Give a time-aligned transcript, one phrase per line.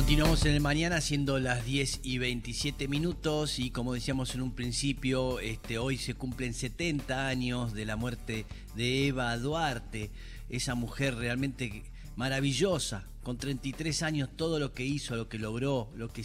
[0.00, 4.52] Continuamos en el mañana siendo las 10 y 27 minutos y como decíamos en un
[4.52, 10.10] principio, este, hoy se cumplen 70 años de la muerte de Eva Duarte,
[10.48, 11.82] esa mujer realmente
[12.16, 16.24] maravillosa, con 33 años todo lo que hizo, lo que logró, lo que,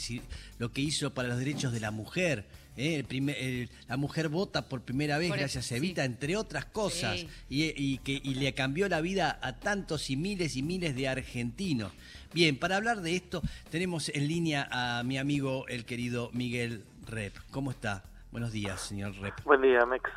[0.57, 2.47] lo que hizo para los derechos de la mujer.
[2.77, 2.95] ¿Eh?
[2.95, 7.97] El primer, la mujer vota por primera vez gracias a Evita, entre otras cosas, y,
[7.99, 11.91] que, y le cambió la vida a tantos y miles y miles de argentinos.
[12.33, 17.35] Bien, para hablar de esto tenemos en línea a mi amigo el querido Miguel Rep.
[17.51, 18.03] ¿Cómo está?
[18.31, 19.41] Buenos días, señor Rep.
[19.45, 20.09] Buen día, Mex.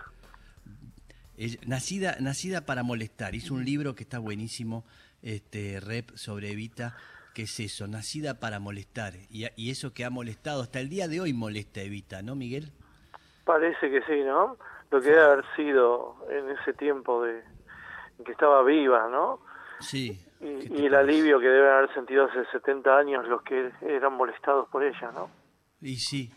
[1.67, 3.34] nacida, nacida para molestar.
[3.34, 4.84] Hizo un libro que está buenísimo,
[5.23, 6.97] este Rep sobre Evita.
[7.38, 7.87] ¿Qué es eso?
[7.87, 9.12] Nacida para molestar.
[9.30, 12.73] Y, y eso que ha molestado, hasta el día de hoy molesta Evita, ¿no, Miguel?
[13.45, 14.56] Parece que sí, ¿no?
[14.91, 17.45] Lo que debe haber sido en ese tiempo de
[18.19, 19.38] en que estaba viva, ¿no?
[19.78, 20.20] Sí.
[20.41, 24.83] Y, el alivio que deben haber sentido hace 70 años los que eran molestados por
[24.83, 25.30] ella, ¿no?
[25.80, 26.33] Y sí.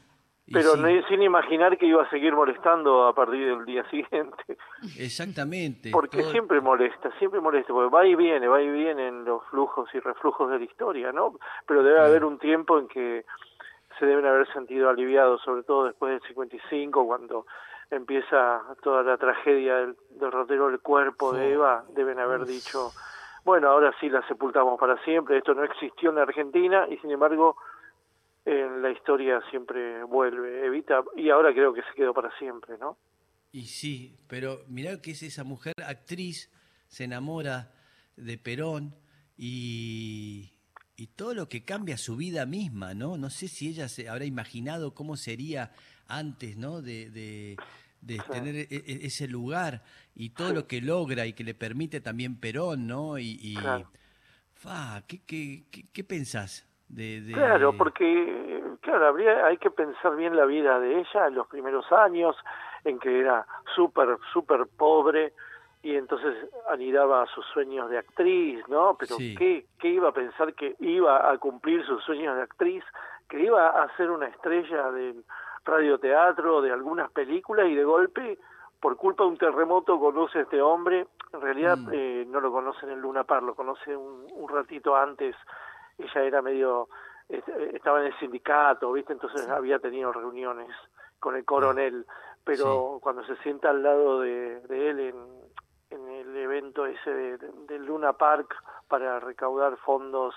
[0.52, 0.74] Pero
[1.08, 4.58] sin imaginar que iba a seguir molestando a partir del día siguiente.
[4.98, 5.92] Exactamente.
[5.92, 9.90] Porque siempre molesta, siempre molesta, porque va y viene, va y viene en los flujos
[9.94, 11.36] y reflujos de la historia, ¿no?
[11.66, 13.26] Pero debe haber un tiempo en que
[14.00, 17.46] se deben haber sentido aliviados, sobre todo después del 55, cuando
[17.90, 22.92] empieza toda la tragedia del derrotero del cuerpo de Eva, deben haber dicho
[23.44, 27.58] bueno, ahora sí la sepultamos para siempre, esto no existió en Argentina y sin embargo
[28.82, 32.98] la historia siempre vuelve, evita, y ahora creo que se quedó para siempre, ¿no?
[33.52, 36.50] Y sí, pero mirá que es esa mujer actriz,
[36.88, 37.72] se enamora
[38.16, 38.96] de Perón
[39.38, 40.54] y,
[40.96, 43.18] y todo lo que cambia su vida misma, ¿no?
[43.18, 45.72] No sé si ella se habrá imaginado cómo sería
[46.08, 46.82] antes, ¿no?
[46.82, 47.58] de,
[48.02, 49.84] de tener e, e, ese lugar
[50.16, 53.18] y todo lo que logra y que le permite también Perón, ¿no?
[53.18, 53.58] Y,
[54.54, 56.68] fa, ¿qué, qué, qué, pensás?
[56.90, 61.48] De, Claro, porque claro, habría, hay que pensar bien la vida de ella en los
[61.48, 62.36] primeros años,
[62.84, 65.34] en que era súper, súper pobre
[65.84, 66.36] y entonces
[66.70, 68.96] anidaba sus sueños de actriz, ¿no?
[69.00, 72.84] Pero ¿qué, ¿qué iba a pensar que iba a cumplir sus sueños de actriz?
[73.28, 75.24] Que iba a ser una estrella del
[75.66, 78.38] radioteatro, de algunas películas y de golpe,
[78.80, 81.08] por culpa de un terremoto, conoce a este hombre.
[81.34, 81.90] En realidad mm.
[81.94, 85.36] eh, no lo conoce en el Luna Par, lo conoce un, ratito antes.
[85.98, 86.90] Ella era medio,
[87.74, 89.14] estaba en el sindicato, ¿viste?
[89.14, 90.70] Entonces había tenido reuniones
[91.20, 92.06] con el coronel,
[92.44, 95.16] pero cuando se sienta al lado de, él en,
[95.92, 98.56] en el evento ese del Luna Park
[98.88, 100.36] para recaudar fondos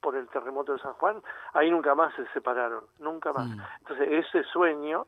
[0.00, 1.22] por el terremoto de San Juan,
[1.54, 3.46] ahí nunca más se separaron, nunca más.
[3.46, 3.60] Mm.
[3.80, 5.06] Entonces ese sueño,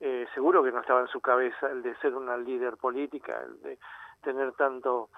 [0.00, 3.60] eh, seguro que no estaba en su cabeza, el de ser una líder política, el
[3.62, 3.78] de
[4.22, 5.10] tener tanto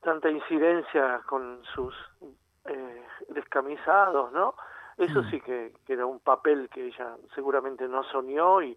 [0.00, 1.94] tanta incidencia con sus
[2.66, 2.93] eh,
[3.28, 4.54] descamisados, ¿no?
[4.96, 5.30] Eso mm.
[5.30, 8.76] sí que, era un papel que ella seguramente no soñó y,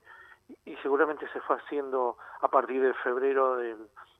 [0.66, 3.78] y seguramente se fue haciendo a partir de febrero del,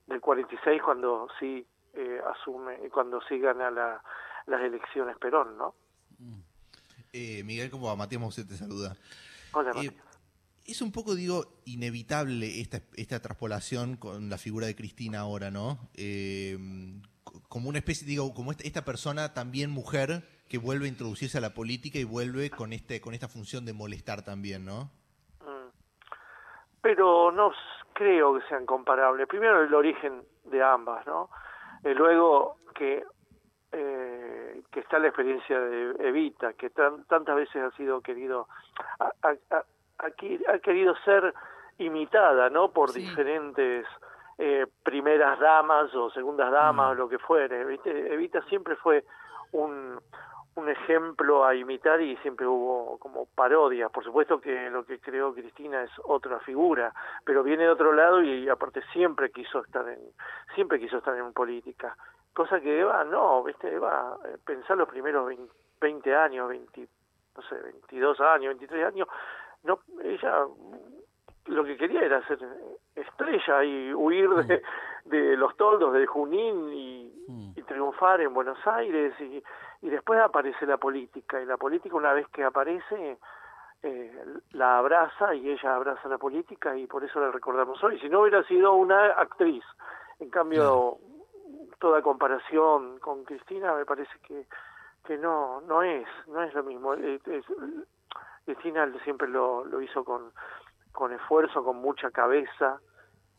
[0.08, 4.04] del 46 cuando sí eh, asume, cuando sí gana la,
[4.46, 5.74] las elecciones Perón, ¿no?
[7.14, 7.96] Eh, Miguel, ¿cómo va?
[7.96, 8.96] Matías Mouset te saluda.
[9.54, 9.92] Hola, eh,
[10.66, 15.80] es un poco, digo, inevitable esta, esta traspolación con la figura de Cristina ahora, ¿no?
[17.48, 21.42] Eh, como una especie, digo, como esta, persona también mujer que vuelve a introducirse a
[21.42, 24.90] la política y vuelve con este con esta función de molestar también, ¿no?
[25.42, 25.70] Mm.
[26.82, 27.52] Pero no
[27.94, 29.28] creo que sean comparables.
[29.28, 31.30] Primero el origen de ambas, ¿no?
[31.84, 33.04] Y luego que
[33.72, 38.48] eh, que está la experiencia de Evita, que tantas veces ha sido querido,
[39.00, 41.34] ha, querido ser
[41.78, 42.72] imitada, ¿no?
[42.72, 43.86] Por diferentes
[44.38, 46.98] eh, primeras damas o segundas damas o mm.
[46.98, 47.80] lo que fuere.
[47.86, 49.04] Evita siempre fue
[49.52, 50.00] un,
[50.56, 53.92] un ejemplo a imitar y siempre hubo como parodias.
[53.92, 56.94] Por supuesto que lo que creó Cristina es otra figura,
[57.26, 60.00] pero viene de otro lado y aparte siempre quiso estar en
[60.56, 61.96] siempre quiso estar en política
[62.38, 63.68] cosa que Eva no, ¿viste?
[63.74, 65.28] Eva, eh, pensar los primeros
[65.82, 66.88] 20, años, 20,
[67.36, 69.08] no sé, 22 años, 23 años,
[69.64, 70.46] no, ella
[71.48, 72.40] lo que quería era ser
[72.96, 75.10] estrella y huir de, mm.
[75.10, 77.52] de los toldos de Junín y, mm.
[77.56, 79.44] y, triunfar en Buenos Aires y,
[79.82, 83.18] y después aparece la política y la política una vez que aparece
[83.84, 88.00] eh, la abraza y ella abraza la política y por eso la recordamos hoy.
[88.00, 89.64] Si no hubiera sido una actriz,
[90.20, 90.98] en cambio
[91.80, 94.46] toda comparación con Cristina me parece que
[95.06, 96.96] que no no es no es lo mismo
[98.46, 100.32] Cristina siempre lo, lo hizo con
[100.98, 102.80] con esfuerzo con mucha cabeza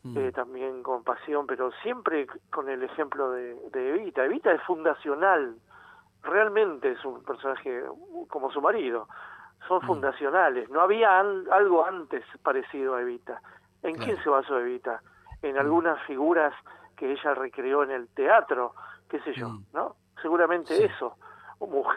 [0.03, 0.17] mm.
[0.17, 5.55] eh, también con pasión pero siempre con el ejemplo de, de Evita Evita es fundacional
[6.23, 7.83] realmente es un personaje
[8.29, 9.07] como su marido.
[9.67, 10.69] Son fundacionales.
[10.69, 13.41] No había algo antes parecido a Evita.
[13.83, 15.01] ¿En quién se basó Evita?
[15.41, 16.53] En algunas figuras
[16.95, 18.73] que ella recreó en el teatro,
[19.09, 19.95] qué sé yo, ¿no?
[20.21, 21.15] Seguramente eso,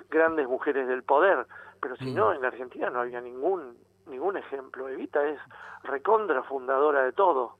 [0.08, 1.46] grandes mujeres del poder,
[1.80, 3.76] pero si no, en la Argentina no había ningún
[4.06, 4.88] ningún ejemplo.
[4.88, 5.38] Evita es
[5.82, 7.56] recontra fundadora de todo.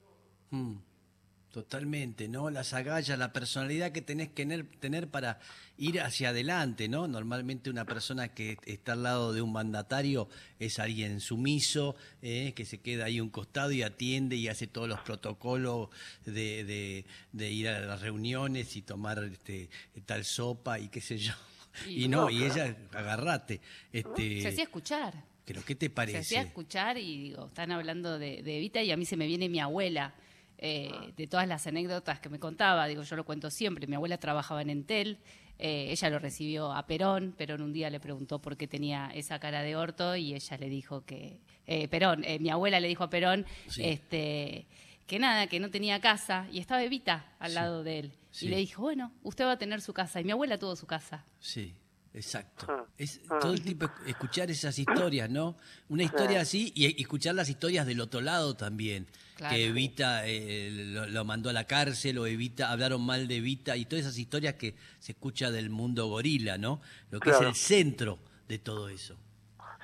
[1.53, 2.49] Totalmente, ¿no?
[2.49, 4.47] Las agallas, la personalidad que tenés que
[4.81, 5.39] tener, para
[5.77, 7.07] ir hacia adelante, ¿no?
[7.09, 10.29] Normalmente una persona que está al lado de un mandatario
[10.59, 12.55] es alguien sumiso, ¿eh?
[12.57, 15.91] que se queda ahí un costado y atiende y hace todos los protocolos
[16.25, 19.69] de, de, ir a las reuniones y tomar este,
[20.07, 21.35] tal sopa y qué sé yo.
[21.87, 23.61] Y, no, y ella, agarrate.
[23.93, 25.32] Este, se hacía escuchar.
[25.45, 26.23] Pero, ¿qué te parece?
[26.23, 29.27] Se hacía escuchar y digo, están hablando de, de Evita y a mí se me
[29.27, 30.15] viene mi abuela
[30.65, 34.17] eh, de todas las anécdotas que me contaba, digo, yo lo cuento siempre, mi abuela
[34.19, 35.19] trabajaba en Entel,
[35.59, 39.41] eh, ella lo recibió a Perón, Perón un día le preguntó por qué tenía esa
[39.41, 43.11] cara de orto y ella le dijo que, eh, Perón, mi abuela le dijo a
[43.11, 43.45] Perón,
[43.77, 44.69] este,
[45.09, 48.13] que nada, que no tenía casa y estaba Evita al lado de él.
[48.41, 50.21] Y le dijo, bueno, usted va a tener su casa.
[50.21, 51.27] Y mi abuela tuvo su casa.
[51.41, 51.75] Sí.
[52.15, 52.67] Exacto.
[52.69, 53.39] Ah, es ah.
[53.41, 55.57] todo el tiempo escuchar esas historias, ¿no?
[55.89, 59.07] Una historia así y escuchar las historias del otro lado también.
[59.49, 63.87] Que Evita eh, lo, mandó a la cárcel o Evita, hablaron mal de Evita y
[63.87, 66.81] todas esas historias que se escucha del mundo gorila, ¿no?
[67.11, 69.17] Lo que es el centro de todo eso.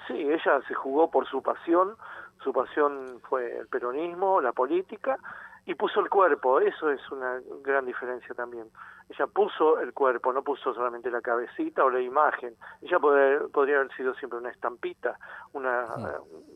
[0.06, 1.96] Sí, ella se jugó por su pasión,
[2.44, 5.18] su pasión fue el peronismo, la política,
[5.66, 8.70] y puso el cuerpo, eso es una gran diferencia también.
[9.10, 12.54] Ella puso el cuerpo, no puso solamente la cabecita o la imagen.
[12.82, 15.18] Ella podría, haber sido siempre una estampita,
[15.52, 15.86] una,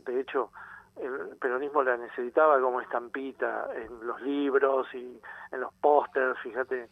[0.05, 0.51] de hecho,
[0.97, 5.19] el peronismo la necesitaba como estampita en los libros y
[5.51, 6.89] en los pósters, fíjate,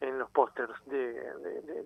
[0.00, 1.84] en los pósters de,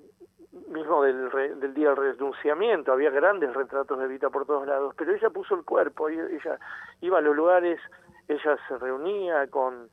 [0.69, 5.15] mismo del, del día del renunciamiento, había grandes retratos de Vita por todos lados, pero
[5.15, 6.59] ella puso el cuerpo, ella
[7.01, 7.81] iba a los lugares
[8.29, 9.89] ella se reunía con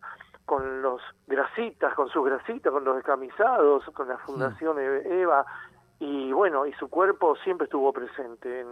[0.52, 5.46] con los grasitas, con sus grasitas, con los descamisados, con la Fundación Eva,
[5.98, 8.68] y bueno, y su cuerpo siempre estuvo presente en,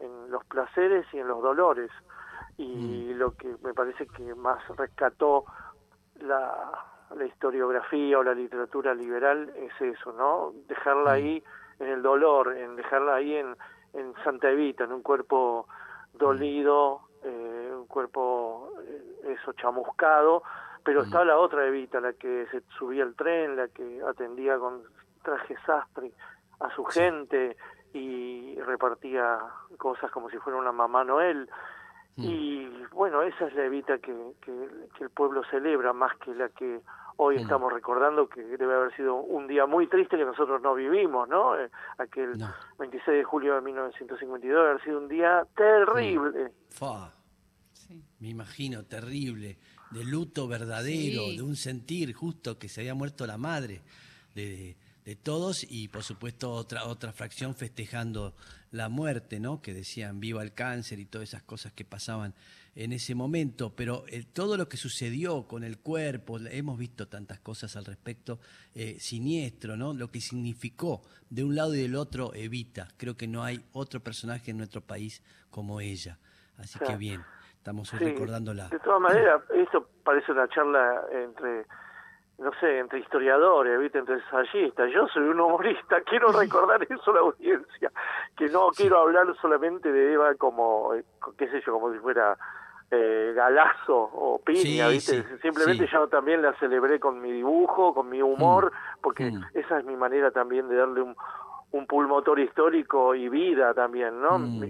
[0.00, 1.90] en, los placeres y en los dolores.
[2.56, 3.18] Y mm.
[3.18, 5.44] lo que me parece que más rescató
[6.20, 6.70] la,
[7.16, 10.52] la historiografía o la literatura liberal es eso, ¿no?
[10.68, 11.14] Dejarla mm.
[11.14, 11.42] ahí
[11.80, 13.56] en el dolor, en dejarla ahí en,
[13.92, 15.66] en Santa Evita, en un cuerpo
[16.12, 20.44] dolido, eh, un cuerpo eh, eso chamuscado,
[20.84, 24.82] pero estaba la otra Evita, la que se subía al tren, la que atendía con
[25.22, 26.12] traje sastre
[26.60, 27.56] a su gente
[27.94, 29.38] y repartía
[29.78, 31.48] cosas como si fuera una mamá Noel.
[32.16, 34.68] Y bueno, esa es la Evita que, que,
[35.00, 36.80] el pueblo celebra más que la que
[37.16, 41.28] hoy estamos recordando que debe haber sido un día muy triste que nosotros no vivimos,
[41.28, 41.58] ¿no?
[41.58, 42.34] Eh, aquel
[42.78, 46.52] 26 de julio de 1952 debe haber sido un día terrible.
[48.20, 49.58] Me imagino, terrible,
[49.94, 53.80] de luto verdadero, de un sentir justo que se había muerto la madre
[54.34, 58.34] de, de todos y por supuesto otra otra fracción festejando
[58.70, 59.62] la muerte, ¿no?
[59.62, 62.34] Que decían viva el cáncer y todas esas cosas que pasaban
[62.76, 67.38] en ese momento, pero eh, todo lo que sucedió con el cuerpo, hemos visto tantas
[67.38, 68.40] cosas al respecto,
[68.74, 69.94] eh, siniestro, ¿no?
[69.94, 72.88] Lo que significó de un lado y del otro Evita.
[72.96, 76.18] Creo que no hay otro personaje en nuestro país como ella.
[76.56, 77.22] Así que bien,
[77.64, 78.68] estamos recordándola.
[78.68, 81.64] De todas maneras, eso parece una charla entre
[82.36, 83.98] no sé, entre historiadores, ¿viste?
[83.98, 84.90] entre ensayistas.
[84.92, 87.90] Yo soy un humorista, quiero recordar eso a la audiencia,
[88.36, 91.04] que no quiero hablar solamente de Eva como, eh,
[91.38, 92.36] qué sé yo, como si fuera
[92.90, 95.24] eh, Galazo o Piña, ¿viste?
[95.40, 99.00] Simplemente yo también la celebré con mi dibujo, con mi humor, mm.
[99.00, 99.44] porque mm.
[99.54, 101.16] esa es mi manera también de darle un,
[101.74, 104.38] un pulmotor histórico y vida también, ¿no?
[104.38, 104.62] Mm,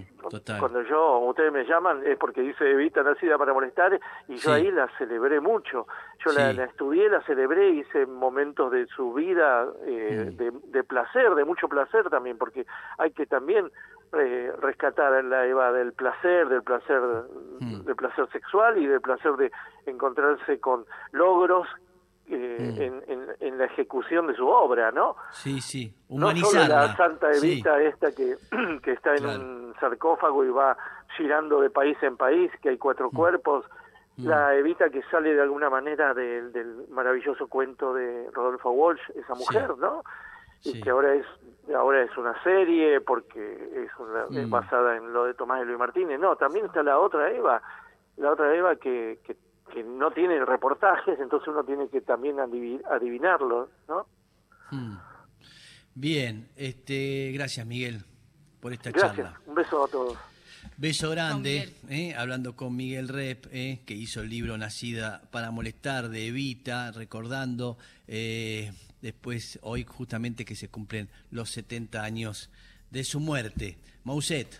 [0.59, 4.71] cuando yo, ustedes me llaman, es porque dice Evita nacida para molestar, y yo ahí
[4.71, 5.85] la celebré mucho.
[6.25, 10.71] Yo la, estudié, la celebré, hice momentos de su vida eh, mm.
[10.71, 12.65] de, placer, de mucho placer también, porque
[12.97, 13.69] hay que también
[14.13, 17.01] eh, rescatar a la Eva del placer, del placer,
[17.59, 17.83] mm.
[17.83, 19.51] del placer sexual y del placer de
[19.85, 21.67] encontrarse con logros
[22.27, 23.43] eh, mm.
[23.43, 25.15] en, la ejecución de su obra, ¿no?
[25.31, 26.59] Sí, sí, humanizarla.
[26.59, 28.35] No solo la Santa Evita esta que,
[28.83, 30.75] que está en un sarcófago y va
[31.15, 33.15] girando de país en país, que hay cuatro mm.
[33.15, 33.65] cuerpos,
[34.17, 34.27] mm.
[34.27, 39.77] la Evita que sale de alguna manera del, maravilloso cuento de Rodolfo Walsh, esa mujer,
[39.77, 40.03] ¿no?
[40.63, 41.25] Y que ahora es
[41.73, 43.39] ahora es una serie porque
[43.73, 46.19] es, basada en lo de Tomás de Luis Martínez.
[46.19, 47.61] No, también está la otra Eva,
[48.17, 49.35] la otra Eva que, que
[49.73, 54.07] que no tiene reportajes, entonces uno tiene que también adivinarlo, ¿no?
[54.71, 54.97] Hmm.
[55.93, 58.03] Bien, este, gracias Miguel
[58.59, 59.41] por esta Gracias, charla.
[59.45, 60.17] un beso a todos.
[60.77, 66.09] Beso grande, eh, hablando con Miguel Rep, eh, que hizo el libro Nacida para molestar
[66.09, 72.49] de Evita, recordando eh, después, hoy justamente que se cumplen los 70 años
[72.91, 73.77] de su muerte.
[74.03, 74.59] Mauset,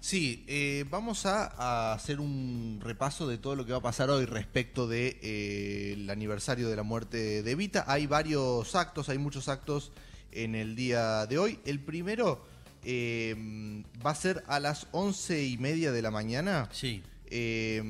[0.00, 4.10] Sí, eh, vamos a, a hacer un repaso de todo lo que va a pasar
[4.10, 7.84] hoy respecto de eh, aniversario de la muerte de Evita.
[7.88, 9.90] Hay varios actos, hay muchos actos
[10.30, 11.58] en el día de hoy.
[11.64, 12.44] El primero
[12.84, 13.34] eh,
[14.06, 16.68] va a ser a las once y media de la mañana.
[16.72, 17.82] sí, Eh,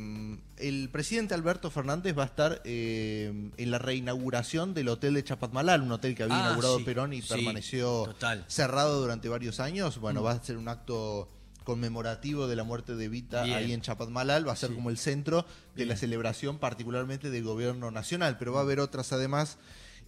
[0.56, 5.82] el presidente Alberto Fernández va a estar eh, en la reinauguración del hotel de Chapatmalal,
[5.82, 8.44] un hotel que había Ah, inaugurado sí, Perón y sí, permaneció total.
[8.48, 9.98] cerrado durante varios años.
[10.00, 10.24] Bueno, Mm.
[10.24, 11.28] va a ser un acto
[11.72, 13.56] conmemorativo de la muerte de Vita Bien.
[13.58, 14.74] ahí en Chapatmalal, va a ser Sí.
[14.74, 15.44] como el centro
[15.76, 19.58] de la celebración particularmente del gobierno nacional, pero va a haber otras además.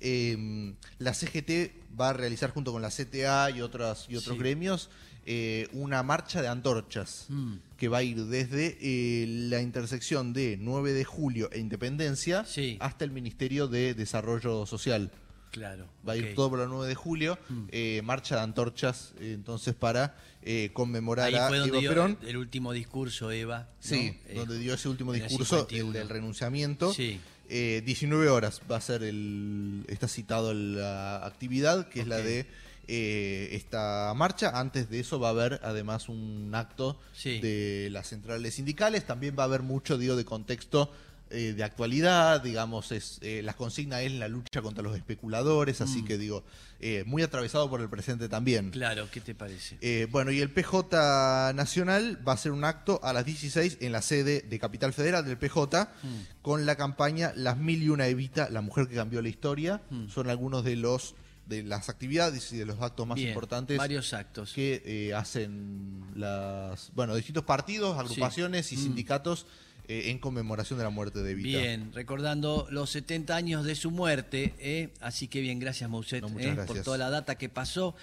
[0.02, 4.38] eh, la CGT va a realizar junto con la CTA y, otras, y otros Sí.
[4.40, 4.88] gremios
[5.26, 7.56] eh, una marcha de antorchas Mm.
[7.76, 12.78] que va a ir desde eh, la intersección de 9 de julio e Independencia Sí.
[12.80, 15.10] hasta el Ministerio de Desarrollo Social.
[15.50, 15.88] Claro.
[16.08, 17.64] Va a ir todo por la 9 de julio, Mm.
[17.70, 22.18] eh, marcha de antorchas, eh, entonces para eh, conmemorar Ahí a fue donde dio Perón.
[22.22, 23.68] el último discurso, Eva.
[23.78, 25.88] Sí, Eh, donde dio ese último discurso, 51.
[25.88, 26.92] el del renunciamiento.
[26.94, 27.20] Sí.
[27.50, 29.84] Eh, 19 horas va a ser el.
[29.88, 32.46] Está citado la actividad, que es la de
[32.92, 34.58] eh, esta marcha.
[34.58, 37.38] Antes de eso va a haber además un acto Sí.
[37.40, 39.04] de las centrales sindicales.
[39.06, 40.90] También va a haber mucho, digo, de contexto
[41.30, 42.42] eh, de actualidad.
[42.42, 45.80] Digamos, es eh, la consigna es la lucha contra los especuladores.
[45.80, 46.04] Así Mm.
[46.06, 46.44] que, digo,
[46.80, 48.70] eh, muy atravesado por el presente también.
[48.70, 49.78] Claro, ¿qué te parece?
[49.80, 53.92] Eh, bueno, y el PJ Nacional va a hacer un acto a las 16 en
[53.92, 56.08] la sede de Capital Federal del PJ Mm.
[56.42, 59.82] con la campaña Las Mil y Una Evita, la mujer que cambió la historia.
[59.90, 60.08] Mm.
[60.08, 61.14] Son algunos de los
[61.46, 64.52] de las actividades y de los actos más Bien, importantes Varios actos.
[64.52, 69.46] que hacen las bueno distintos partidos, agrupaciones y sindicatos
[69.90, 71.58] eh, en conmemoración de la muerte de Evita.
[71.58, 74.90] Bien, recordando los 70 años de su muerte, ¿eh?
[75.00, 76.56] así que bien, gracias Mousset No, ¿eh?
[76.64, 77.96] por toda la data que pasó.